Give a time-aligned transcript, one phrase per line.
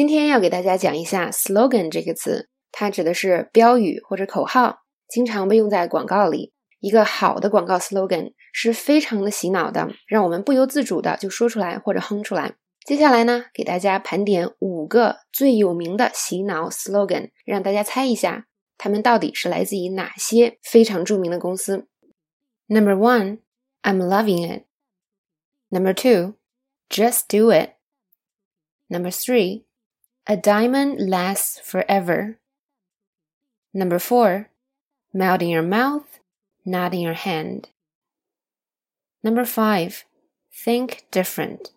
[0.00, 6.54] 今天要给大家讲一下 slogan 这个词，它指的是标语或者口号，经常被用在广告里。
[6.78, 12.54] 一个好的广告 slogan 是非常的洗脑的，让我们不由自主的就说出来或者哼出来。
[12.86, 18.46] 接下来呢，给大家盘点五个最有名的洗脑 slogan，让大家猜一下，
[18.78, 21.86] 他们到底是来自于哪些非常著名的公司。
[22.68, 23.40] Number one,
[23.82, 24.62] I'm loving it.
[25.68, 26.36] Number two,
[26.88, 27.72] just do it.
[28.88, 29.64] Number three,
[30.30, 32.38] a diamond lasts forever.
[33.74, 34.48] Number four,
[35.12, 36.20] melt in your mouth
[36.64, 37.70] not in your hand.
[39.24, 40.04] Number five,
[40.54, 41.72] think different.